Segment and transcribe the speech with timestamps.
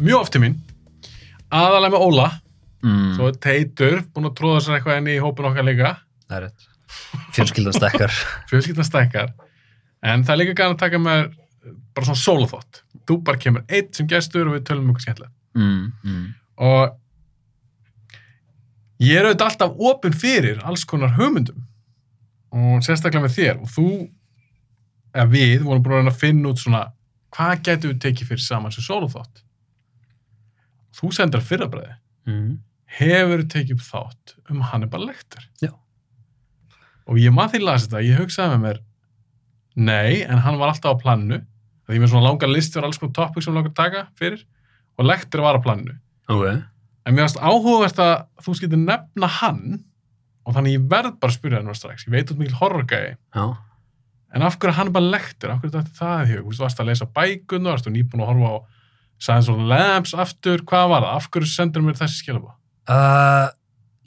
[0.00, 0.56] mjög oft til mín
[1.54, 2.28] aðalega með Óla.
[2.84, 5.94] Mm, svo Teitur búin að tróða sér eitthvað inn í hópin okkar líka.
[8.50, 9.30] Fjölskyldan stækkar.
[10.04, 11.22] En það er líka gæðan að taka með
[11.96, 15.34] bara svona sólaþótt þú bara kemur eitt sem gestur og við tölum um eitthvað skemmtilegt.
[15.54, 16.26] Mm, mm,
[16.66, 16.82] og
[19.04, 21.62] ég er auðvitað alltaf opinn fyrir alls konar hugmyndum.
[22.54, 23.56] Og sérstaklega með þér.
[23.64, 23.88] Og þú
[25.14, 26.84] eða við vorum búin að finna út svona
[27.34, 29.44] hvað getum við tekið fyrir saman sem sólaþótt
[30.94, 31.94] þú sendir fyrrabræði
[32.30, 32.50] mm.
[32.98, 35.72] hefur tekið upp þátt um Hannibal Lecter Já.
[37.06, 38.82] og ég maður því las þetta ég hugsaði með mér
[39.74, 41.40] nei, en hann var alltaf á plannu
[41.88, 44.46] því með svona langar listi var alls konar topic sem langar að taka fyrir
[44.94, 45.98] og Lecter var á plannu
[46.30, 46.46] ok
[47.04, 48.14] En mér finnst áhugavert að
[48.44, 49.82] þú skiltir nefna hann
[50.44, 52.06] og þannig ég verð bara að spyrja hann strax.
[52.06, 53.16] Ég veit út mikil horrorgæði.
[54.34, 55.52] En af hverju er hann bara lektur?
[55.52, 56.48] Af hverju þetta það í hug?
[56.48, 58.56] Þú varst að lesa varst þú nýbúin að horfa á
[59.28, 61.20] Of the Lambs aftur, hvað var það?
[61.20, 62.56] Af hverju sendur mér þessi skilabá?
[62.84, 63.46] Uh,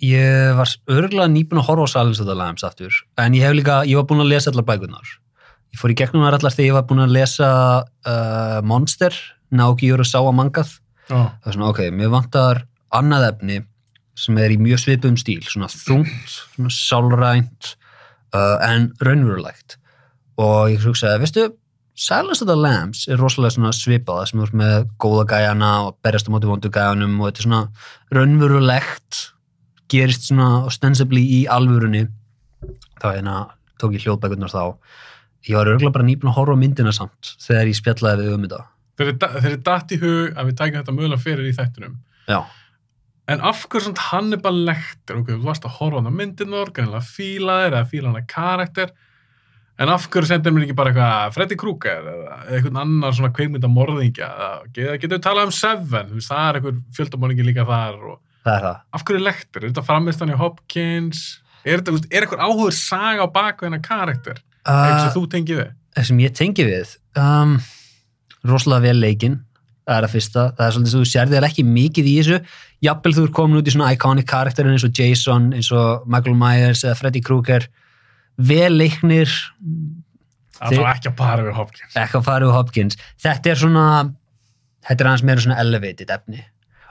[0.04, 3.56] ég var örgulega nýbúin að horfa á Silence of the Lambs aftur en ég hef
[3.58, 5.16] líka, ég var búin að lesa allar bækunar
[5.74, 7.50] ég fór í gegnum þar allar þegar ég var búin að lesa
[7.82, 9.18] uh, Monster
[9.50, 10.76] Naoki Urasawa mangað
[11.08, 11.34] Já.
[11.42, 12.62] það er svona, ok, mér vantar
[12.94, 13.60] annað efni
[14.18, 17.74] sem er í mjög svipum stíl svona þungt, svona sálrænt
[18.36, 19.80] uh, en raunverulegt
[20.38, 21.48] og ég hugsaði, veistu
[21.98, 25.98] Silence of the Lambs er rosalega svona svipað það sem er með góða gæjana og
[26.06, 27.62] berjast á móti vondu gæjanum og þetta er svona
[28.14, 29.22] raunverulegt
[29.90, 32.06] gerist svona ostensibly í alvörunni
[33.02, 33.38] þá hérna
[33.82, 34.78] tók ég hljóðbækurnar þá
[35.48, 38.48] ég var örgulega bara nýbúin að horfa á myndina samt þegar ég spjallaði við um
[38.48, 38.64] þetta
[38.98, 39.12] Þeir
[39.46, 41.98] eru datt í hug að við tækjum þetta mögulega fyrir í þættunum.
[42.26, 42.40] já,
[43.28, 45.18] En af hverju svona Hannibal Lecter?
[45.20, 48.22] Ok, þú varst að horfa á hann á myndirnor, greinlega fíla þér eða fíla hann
[48.22, 48.94] að karakter.
[49.78, 53.70] En af hverju sendir mér ekki bara eitthvað Freddy Krueger eða eitthvað annar svona kveikmynda
[53.70, 54.30] morðingja?
[54.74, 56.08] Eða getur við talað um Seven?
[56.10, 59.28] Þú veist, það er eitthvað fjöldamorðingi líka þar og það er það af hverju er
[59.28, 59.64] lektur?
[59.64, 61.26] Er þetta framist hann í Hopkins?
[61.62, 64.42] Er, þetta, er eitthvað áhugur saga á baku hennar karakter?
[64.66, 65.76] Eitthvað uh, sem þú tengið við?
[65.98, 67.58] það sem ég tengi við um,
[68.48, 69.40] rosalega vel leikinn
[69.88, 72.16] það er að fyrsta, það er svolítið sem þú sérði það er ekki mikið í
[72.18, 72.40] þessu,
[72.84, 76.36] jafnvel þú er komin út í svona iconic karakterin eins og Jason eins og Michael
[76.38, 77.68] Myers eða Freddy Krueger
[78.38, 79.32] vel leiknir
[80.58, 81.96] Það var ekki að para við Hopkins.
[82.02, 83.88] ekki að fara úr Hopkins þetta er svona
[84.88, 86.44] þetta er aðeins meira svona elevated efni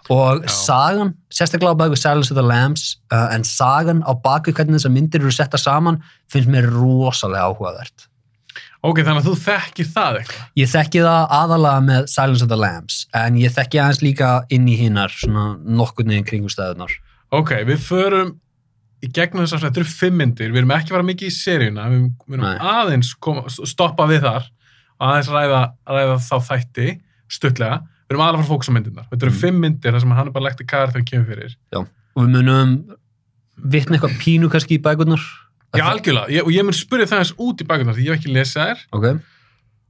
[0.06, 0.52] og Já.
[0.54, 4.94] sagan, sérstaklega á baku Silence of the Lambs uh, en sagan á baku hvernig þessar
[4.94, 5.98] myndir eru setta saman
[6.30, 8.06] finnst mér rosalega áhugavert
[8.86, 10.42] Ok, þannig að þú þekkir það eitthvað.
[10.60, 14.68] Ég þekki það aðalega með Silence of the Lambs en ég þekki aðeins líka inn
[14.70, 16.92] í hinnar svona nokkur neginn kringumstæðunar.
[17.34, 18.30] Ok, við förum
[19.04, 21.34] í gegnum þess að þetta eru fimm myndir, við erum ekki að fara mikið í
[21.36, 22.58] seríuna, við, við erum Nei.
[22.72, 24.46] aðeins koma, stoppa við þar,
[25.00, 25.60] aðeins ræða,
[25.92, 26.88] ræða þá þætti,
[27.28, 29.08] stuttlega, við erum aðalega að fara að fókusa á myndirnar.
[29.10, 29.40] Þetta eru Mm.
[29.42, 31.56] fimm myndir þar sem hann er bara lekti kar þegar kemur fyrir.
[31.76, 32.76] Og við munum
[33.72, 35.22] vitna eitthvað pínu kannski í bækurnar.
[35.76, 38.20] Já, algjörlega, ég, og ég mun spyrja það eins út í bækunar því ég hef
[38.20, 39.04] ekki lesið þær, Ok,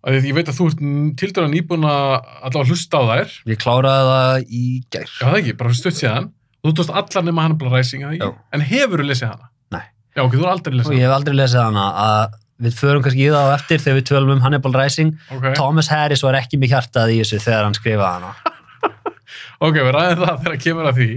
[0.07, 0.81] af því að ég veit að þú ert
[1.21, 2.11] til dæra nýbúin að
[2.47, 5.11] allavega hlusta á þær, ég kláraði það í gær.
[5.21, 6.29] já það ekki, bara stutt síðan,
[6.67, 9.49] þú tókst allar nema Hannibal Rising, að það ekki, en hefur þú lesið hana?
[9.77, 9.85] Nei.
[10.17, 13.03] Já, ok, þú er aldrei Og lesið ég hef aldrei lesið hana að við förum
[13.05, 15.11] kannski í það á eftir þegar við tölum um Hannibal Rising.
[15.29, 15.39] hana.
[15.39, 18.35] Ok, Thomas Harris var ekki með hjartað í þessu þegar hann skrifaði hana.
[19.67, 21.09] ok, við ræðum það þegar kemur að því,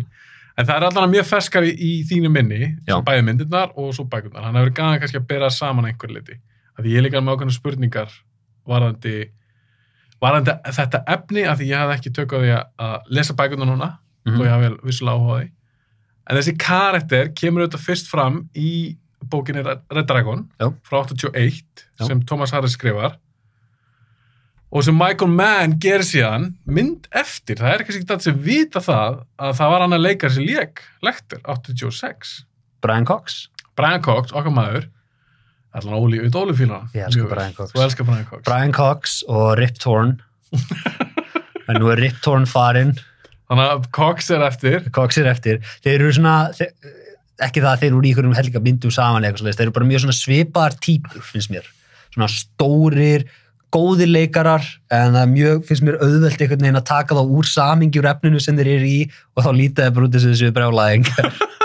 [0.60, 2.70] en það er allavega mjög ferskar í, í þínu minni,
[3.08, 6.36] bæði myndirnar og svo bækurnar, hann hefur gana kannski að bera saman einhver liti,
[6.80, 8.12] því ég líka með ákveðna spurningar
[8.70, 9.16] varðandi,
[10.20, 13.70] varðandi þetta efni, af því ég hafði ekki tök á því að- að lesa bækurnar
[13.72, 13.90] núna,
[14.32, 14.40] Mhm.
[14.42, 15.52] og ég hafi vel vissulega áhuga því.
[16.30, 18.98] En þessi karakter kemur auðvitað fyrst fram í
[19.30, 20.70] bókinni Red Dragon Já.
[20.84, 21.64] frá 81
[22.00, 22.06] Já.
[22.08, 23.18] sem Thomas Harris skrifar
[24.72, 27.58] og sem Michael Mann gerir síðan mynd eftir.
[27.58, 30.46] Það er kannski ekki það sem vita það að það var hann að leika þessi
[30.46, 32.36] lék, lektur, 86.
[32.82, 33.48] Brian Cox.
[33.76, 34.86] Brian Cox, okkar maður,
[35.74, 36.90] allan Óli, við Óli fíla hann.
[36.94, 37.36] Ég elska Mjög vel.
[37.36, 37.74] Brian Cox.
[37.74, 38.44] Þú elskar Brian Cox.
[38.46, 40.22] Brian Cox og Rip Torn.
[41.70, 42.94] en nú er Rip Torn farinn.
[43.50, 44.90] Þannig að Cox er eftir.
[44.94, 45.60] Cox er eftir.
[45.86, 46.72] Þeir eru svona þeir,
[47.48, 49.76] ekki það að þeir eru í einhverjum helga myndum saman eða eitthvað svoleiðis, þeir eru
[49.78, 51.70] bara mjög svona svipaðar típur finnst mér,
[52.14, 53.26] svona stórir
[53.74, 57.50] góðir leikarar en það er mjög, finnst mér auðvelt einhvern veginn að taka þá úr
[57.50, 59.00] samingi úr efninu sem þeir eru í
[59.38, 61.10] og þá lítið þeir bara út þessu þessu brjálæðing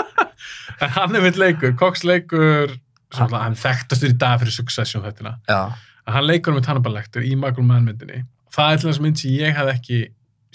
[0.83, 1.73] En hann er mitt leikur.
[1.79, 2.75] Cox leikur,
[3.13, 5.37] svona, hann þekktastur í dag fyrir Succession þettina.
[5.47, 5.71] já,
[6.05, 8.25] að hann leikur um Hannibal Lecter í Michael Mann myndinni.
[8.55, 10.01] Það er til þess mynd sem ég hef ekki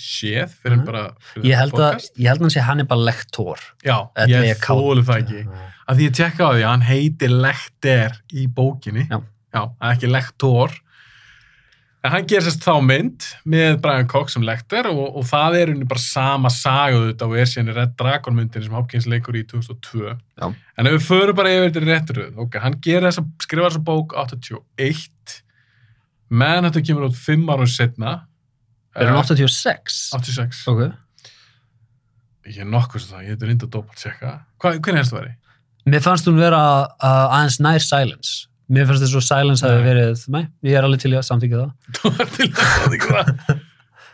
[0.00, 0.84] séð fyrir Mhm.
[0.88, 4.50] bara fyrir ég held, að, ég held að hann sé Hannibal Lector já, Þetta ég
[4.50, 5.42] er þólu það ekki
[5.90, 9.20] að því ég tekka á því að hann heitir Lecter í bókinni Já.
[9.54, 9.62] já
[9.92, 10.70] ekki Lector
[12.02, 15.72] En hann gerir sérst þá mynd með Brian Cox sem lektor og, og það er
[15.74, 19.42] unni bara sama saguð þetta og er í Red Dragon myndinni sem Hopkins leikur í
[19.44, 20.14] 2002.
[20.40, 20.46] Já.
[20.80, 25.36] En ef við förum bara yfir þetta rétturöð, ok, hann þessa, skrifar þessa bók 81,
[26.30, 28.14] menn þetta kemur út 5 árum setna.
[28.96, 29.98] Er hann 86?
[30.16, 30.62] 86.
[30.72, 30.80] Ok.
[32.50, 34.30] Ég er nokkuð sem það, ég hefði reynda að doppeltjekka.
[34.62, 35.34] Hvað, hvernig helst það væri?
[35.90, 38.32] Mér fannst hún vera uh, aðeins nær Silence.
[38.70, 39.86] Mér fannst þess að Silence hafi Nei.
[39.86, 41.70] verið, nei, ég er alveg til að samþykja það.
[42.00, 43.60] Þú var til að ekki það.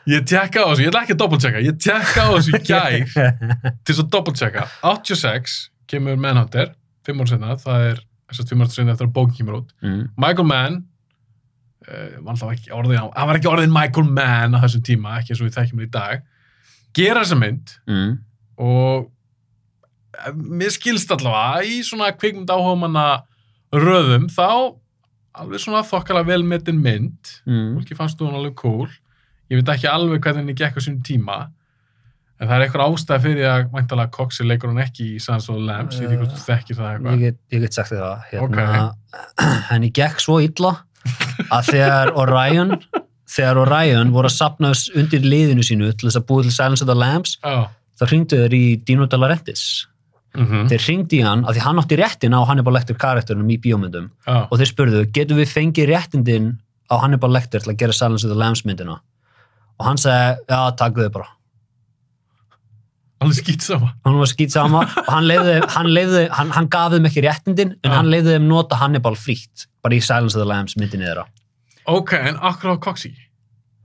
[0.07, 2.93] Ég tjekka á þessu, ég ætla ekki að doppeltjekka, ég tjekka á þessu í gær
[3.83, 4.67] til þess að doppeltjekka.
[4.87, 5.57] 86
[5.91, 6.71] kemur Manhunter,
[7.09, 9.73] 5 ára senna, það er þess að 5 ára senna eftir að bókin kemur út.
[9.83, 10.05] mm.
[10.23, 10.79] Michael Mann,
[12.55, 15.59] ekki orðin, hann var ekki orðin Michael Mann á þessum tíma, ekki eins og við
[15.59, 16.25] þekkjum hann í dag,
[16.97, 18.13] gera þessa mynd Mm.
[18.59, 19.11] og
[20.27, 23.07] eh, mér skilst allavega í svona kvikmynd áhugamanna
[23.77, 24.49] röðum þá
[25.37, 27.35] alveg svona þokkalega vel metin mynd.
[27.45, 27.75] Mm.
[27.77, 28.89] fólki fannst þú hún alveg cool.
[29.53, 31.37] Ég veit ekki alveg hvernig henni gekk á sínum tíma
[32.41, 35.63] en það er eitthvað ástæð fyrir að væntalega Coxi leikur hún ekki í of the
[35.69, 37.21] Lambs, ég veit ekki hvort þú þekkir það eitthvað.
[37.55, 38.25] ég get sagt það.
[38.33, 38.67] Hérna,
[39.71, 40.73] Henni gekk svo illa
[41.51, 42.77] að þegar Orion,
[43.29, 46.91] þegar Orion voru að sapna undir liðinu sínu til þess að búið til Silence of
[46.91, 47.69] the Lambs, Já,
[48.01, 49.65] þá hringdu þeir í Dino De Laurentiis.
[50.37, 53.59] mhm, Þeir hringdi í hann af því hann átti réttin á Hannibal Lecter karakterinum í
[53.61, 56.51] bíómyndum já, og þeir spurðu, getum við fengið réttindin
[56.93, 59.01] á Hannibal Lecter til að gera Silence of the Lambs myndina?
[59.81, 61.27] Og hann segi, já, takk þau bara.
[63.25, 66.93] Alveg skýt sama Hann var skýt sama og hann leiði, hann leiði, hann, hann gaf
[66.93, 67.95] þeim ekki réttindin en Já.
[67.97, 71.25] hann leiði þeim nota Hannibal frítt bara í Silence of the Lambs myndinni þeirra.
[71.87, 73.15] ok, en akkur á Coxi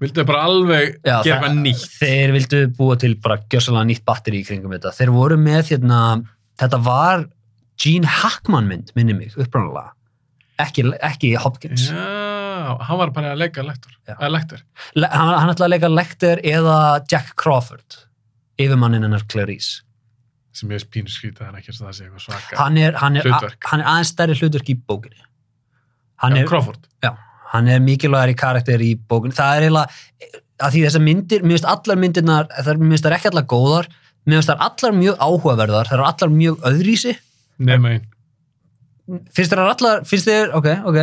[0.02, 4.42] vildu bara alveg Já, gera það- nýtt Þeir vildu búa til bara gjössalega nýtt batteri
[4.42, 4.92] í kringum þetta.
[4.98, 6.00] Þeir voru með hérna,
[6.58, 7.26] þetta var
[7.82, 9.92] Gene Hackman mynd, minni mig, upprænulega.
[10.62, 11.88] Ekki, ekki Hopkins.
[11.90, 13.94] já, hann var bara að leika lektor,
[14.30, 14.60] lektor
[14.96, 16.76] Le hann, hann ætlaði að leika Lecter eða
[17.10, 17.96] Jack Crawford,
[18.66, 19.82] yfirmannin hennar Clarice.
[20.54, 23.16] sem ég er pínu skrítið, hann ekki að það sé eitthvað svaka Hann er, hann,
[23.16, 23.68] er, Hlutverk.
[23.72, 25.22] hann er aðeins stærri hlutverk í bókinni.
[26.22, 27.12] Hann Já, er, Crawford já,
[27.54, 29.34] hann er mikilvægari karakter í bókinni.
[29.38, 33.16] Það er eiginlega, að því þessar myndir, mér finnst allar myndirnar, það mér finnst það
[33.18, 33.88] ekki allar góðar,
[34.28, 37.14] mér finnst það allar mjög áhugaverðar, það eru allar mjög öðrísi
[37.72, 38.06] nema einn
[39.36, 41.00] finnst þér allar, finnst þér, ok, ok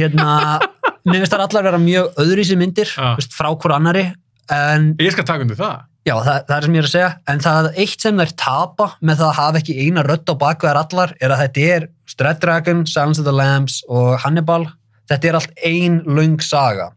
[0.00, 0.34] hérna,
[1.08, 4.04] mér finnst þér allar vera mjög öðrísi myndir, veist, frá hver annari
[4.52, 7.10] en ég skal taka undir það já, það, það er sem ég er að segja.
[7.32, 10.80] En það eitt sem þær tapa með það að hafa ekki eina rödd á bakveðar
[10.82, 11.88] allar er að þetta er
[12.20, 14.64] Red Dragon, Silence of the Lambs og Hannibal,
[15.10, 16.90] þetta er allt ein löng saga.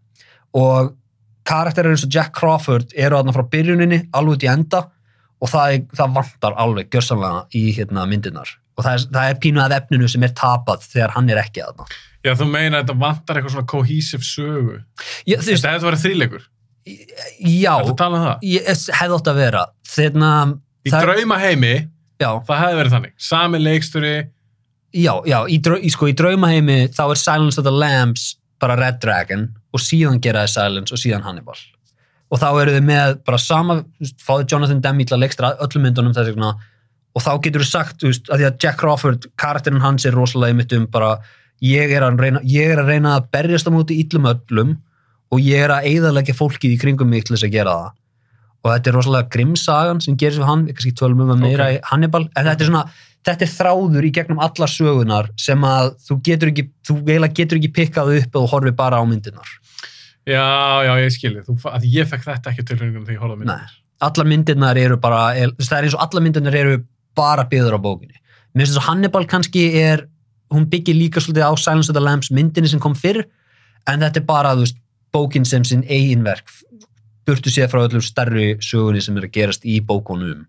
[0.58, 0.94] Og
[1.48, 4.86] karakterir eins og Jack Crawford eru þarna frá byrjuninni, alveg í enda.
[5.44, 8.56] Og það, er, það vantar alveg gjörsamlega í hérna, myndirnar.
[8.78, 11.66] Og það er, það er pínu að efninu sem er tapað þegar hann er ekki
[11.66, 14.80] að það já, þú meina að þetta vantar eitthvað svona cohesive sögu.
[15.28, 16.46] Já, þetta hefði verið þríleikur,
[16.85, 18.45] já, þetta tala um það?
[18.50, 18.69] Ég
[19.00, 19.65] hefði átt að vera.
[19.94, 20.30] Þeirna,
[20.83, 21.74] í það, drauma heimi,
[22.21, 23.13] já, það hefði verið þannig.
[23.27, 24.15] Sami leiksturi,
[24.94, 28.33] já, já í, drau, í, sko, í draumaheimi þá er Silence of the Lambs
[28.63, 31.57] bara Red Dragon og síðan gera þið Silence og síðan Hannibal.
[32.33, 33.80] Og þá eru þið með bara sama
[34.24, 36.54] fáðu Jonathan Demme til að leikstra öllum myndunum þess vegna.
[37.13, 40.57] Og þá getur þú sagt, veist, að því að Jack Crawford karakterinn hans er rosalega
[40.57, 41.18] mitt um bara
[41.63, 44.73] ég er að reyna, ég er að, reyna að berjast á móti íllum öllum
[45.33, 47.95] og ég er að eigðalegja fólkið í kringum mig til þess að gera það.
[48.63, 51.73] Og þetta er rosalega grimmsagan sem gerir svo hann, kannski tölum um að meira Ok.
[51.73, 52.83] í Hannibal, en þetta er svona
[53.23, 57.59] þetta er þráður í gegnum allar sögunar sem að þú getur ekki, þú eiginlega getur
[57.59, 59.52] ekki pikkað upp og horfið bara á myndirnar.
[60.23, 60.44] Já,
[60.87, 63.52] já, ég skilji þú, að ég fekk þetta ekki tilfengunum þegar ég horfði á mynd
[63.52, 63.73] Nei,
[64.07, 66.78] allar myndirnar eru bara er, það er eins og allar myndirnar eru
[67.19, 68.16] bara byggður á bókinni.
[68.54, 70.06] Mér finnst þess að Hannibal kannski er,
[70.54, 73.23] hún byggir líka svolítið á Silence of the Lambs myndinni sem kom fyrr.
[73.90, 74.78] En þetta er bara, þú veist,
[75.14, 76.50] bókin sem sinn eiginverk
[77.28, 80.46] burtu séð frá öllum stærri sögunni sem er að gerast í bókunum.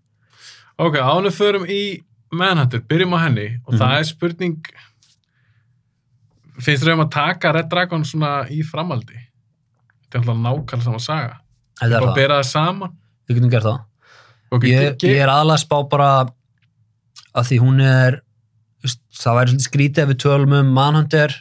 [0.77, 2.01] ok, ánum förum í
[2.35, 3.79] Manhunter, byrjum á henni og Mhm.
[3.79, 4.57] það er spurning
[6.59, 10.99] finnst þér um að taka Red Dragon svona í framaldi þetta er alltaf nákvæmlega sama
[11.03, 11.35] saga
[11.79, 12.93] Þetta er og það, bera það saman
[13.27, 13.79] við getum gert það.
[14.51, 16.09] okay, Ég, ég er aðalega að spá bara
[17.35, 18.21] að því hún er
[18.85, 21.35] það væri svolítið skrítið ef við tölum um Manhunter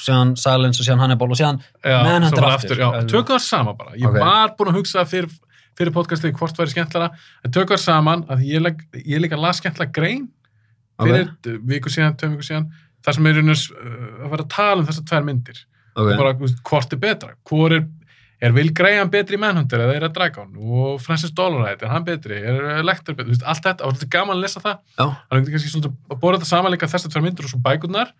[0.00, 2.80] síðan Silence og síðan Hannibal og síðan Manhunter aftur.
[2.80, 4.18] já, tökum það sama bara ég Ok.
[4.18, 5.38] var búin að hugsa það fyrir,
[5.78, 7.10] fyrir podcastið hvort væri skemmtlara,
[7.44, 10.28] en tökum það saman að ég, leg, ég líka las skemmtlara grein
[11.00, 11.58] fyrir okay.
[11.72, 12.68] viku síðan, tveim viku síðan
[13.04, 15.64] þar sem er einhvers, uh, að vera að tala um þessar tvær myndir
[15.94, 16.18] okay.
[16.20, 17.86] bara hvort er betra hvor er,
[18.40, 22.06] er Will Graham betri í Manhunter eða er það Dragon og Francis Dollarhide, er hann
[22.06, 25.06] betri er Lecter betri, allt þetta, og þetta er gaman að lesa það Já.
[25.06, 28.12] þannig að kannski svolítið að bóra þetta saman líka þessar tvær myndir og svo bækurnar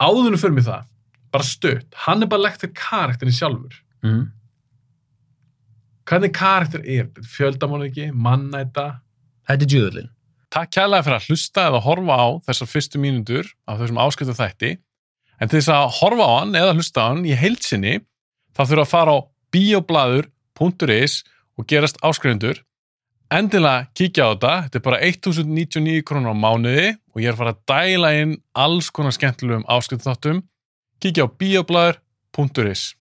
[0.00, 0.88] áðunum fyrir mig það
[1.32, 4.24] bara stutt, Hannibal Lecter karakterin sjálfur mm.
[6.08, 7.28] hvernig karakter er þetta?
[7.32, 8.90] Fjöldamóniki, mannæta
[9.48, 10.10] Þetta er djöðlin.
[10.52, 14.72] Takk kærlega fyrir að hlusta eða horfa á þessar fyrstu mínútur af þessum áskiptu þætti.
[15.40, 17.94] En til þess að horfa á hann eða hlusta á hann í heilsinni
[18.52, 19.18] þá þurfa að fara á
[19.52, 21.16] bioblaður.is
[21.58, 22.60] og gerast áskrifundur.
[23.32, 27.40] Endilega kíkja á þetta, þetta er bara 1099 krónur á mánuði og ég er að
[27.40, 30.42] fara að dæla inn alls konar skemmtilegum áskiptu þáttum.
[31.02, 32.94] Kíkja á bioblaður.is